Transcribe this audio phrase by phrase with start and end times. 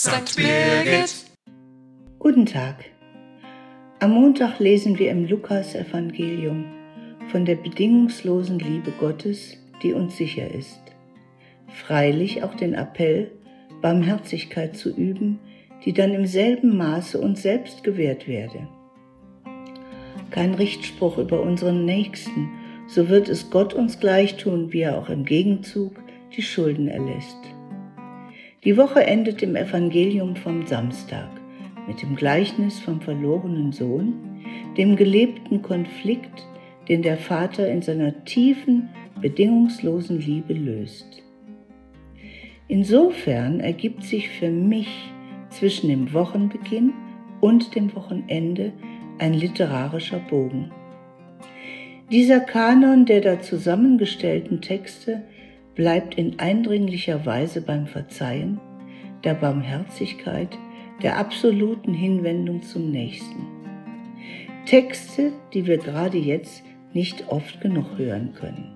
[0.00, 0.36] St.
[0.36, 1.24] Birgit.
[2.20, 2.84] Guten Tag.
[3.98, 6.66] Am Montag lesen wir im Lukas-Evangelium
[7.32, 10.80] von der bedingungslosen Liebe Gottes, die uns sicher ist.
[11.66, 13.32] Freilich auch den Appell,
[13.82, 15.40] Barmherzigkeit zu üben,
[15.84, 18.68] die dann im selben Maße uns selbst gewährt werde.
[20.30, 22.50] Kein Richtspruch über unseren Nächsten,
[22.86, 26.00] so wird es Gott uns gleich tun, wie er auch im Gegenzug
[26.36, 27.47] die Schulden erlässt.
[28.64, 31.28] Die Woche endet im Evangelium vom Samstag
[31.86, 34.42] mit dem Gleichnis vom verlorenen Sohn,
[34.76, 36.44] dem gelebten Konflikt,
[36.88, 38.88] den der Vater in seiner tiefen,
[39.20, 41.22] bedingungslosen Liebe löst.
[42.66, 45.12] Insofern ergibt sich für mich
[45.50, 46.92] zwischen dem Wochenbeginn
[47.40, 48.72] und dem Wochenende
[49.18, 50.72] ein literarischer Bogen.
[52.10, 55.22] Dieser Kanon der da zusammengestellten Texte
[55.78, 58.60] bleibt in eindringlicher Weise beim Verzeihen,
[59.22, 60.58] der Barmherzigkeit,
[61.04, 63.46] der absoluten Hinwendung zum Nächsten.
[64.66, 68.72] Texte, die wir gerade jetzt nicht oft genug hören können.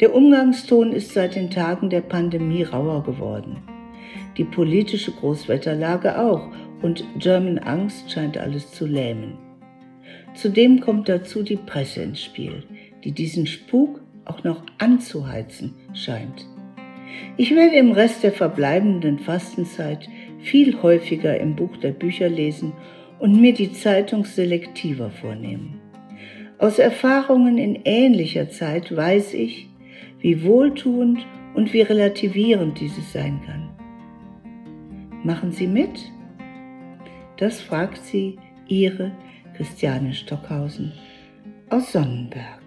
[0.00, 3.58] Der Umgangston ist seit den Tagen der Pandemie rauer geworden.
[4.38, 9.36] Die politische Großwetterlage auch und German Angst scheint alles zu lähmen.
[10.34, 12.62] Zudem kommt dazu die Presse ins Spiel,
[13.04, 16.46] die diesen Spuk auch noch anzuheizen scheint.
[17.36, 20.08] Ich werde im Rest der verbleibenden Fastenzeit
[20.40, 22.72] viel häufiger im Buch der Bücher lesen
[23.18, 25.80] und mir die Zeitung selektiver vornehmen.
[26.58, 29.68] Aus Erfahrungen in ähnlicher Zeit weiß ich,
[30.20, 33.70] wie wohltuend und wie relativierend dieses sein kann.
[35.22, 36.12] Machen Sie mit?
[37.36, 38.38] Das fragt sie
[38.68, 39.12] Ihre
[39.56, 40.92] Christiane Stockhausen
[41.68, 42.65] aus Sonnenberg.